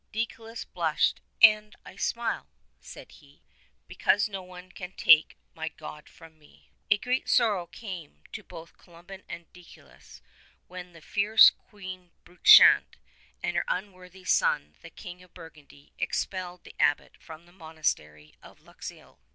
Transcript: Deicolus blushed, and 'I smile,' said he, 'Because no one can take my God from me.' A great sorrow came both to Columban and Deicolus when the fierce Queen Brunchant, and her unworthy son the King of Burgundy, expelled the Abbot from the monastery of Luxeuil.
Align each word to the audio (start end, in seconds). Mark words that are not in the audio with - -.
Deicolus 0.11 0.65
blushed, 0.65 1.21
and 1.43 1.75
'I 1.85 1.95
smile,' 1.97 2.47
said 2.79 3.11
he, 3.11 3.43
'Because 3.87 4.27
no 4.27 4.41
one 4.41 4.71
can 4.71 4.93
take 4.93 5.37
my 5.53 5.69
God 5.69 6.09
from 6.09 6.39
me.' 6.39 6.71
A 6.89 6.97
great 6.97 7.29
sorrow 7.29 7.67
came 7.67 8.23
both 8.47 8.71
to 8.71 8.77
Columban 8.83 9.21
and 9.29 9.53
Deicolus 9.53 10.21
when 10.65 10.93
the 10.93 11.01
fierce 11.01 11.51
Queen 11.51 12.09
Brunchant, 12.25 12.97
and 13.43 13.55
her 13.55 13.65
unworthy 13.67 14.23
son 14.23 14.73
the 14.81 14.89
King 14.89 15.21
of 15.21 15.35
Burgundy, 15.35 15.93
expelled 15.99 16.63
the 16.63 16.73
Abbot 16.79 17.15
from 17.19 17.45
the 17.45 17.51
monastery 17.53 18.33
of 18.41 18.59
Luxeuil. 18.59 19.19